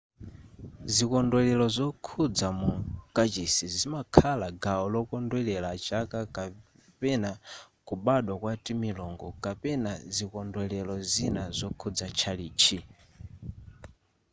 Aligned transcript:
zikondwelero 0.93 1.65
zokhudza 1.77 2.47
mu 2.59 2.71
kachisi 3.15 3.65
zimakhala 3.75 4.47
gawo 4.63 4.85
lokondwelera 4.93 5.69
chaka 5.85 6.19
kapena 6.35 7.31
kubadwa 7.87 8.33
kwa 8.41 8.53
timilungu 8.65 9.27
kapena 9.43 9.91
zikondwelero 10.15 10.95
zina 11.11 11.43
zokhudza 11.57 12.07
tchalitchi 12.17 12.77